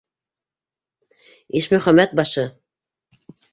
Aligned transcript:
Ишмөхәмәт 1.61 2.19
башы. 2.23 2.49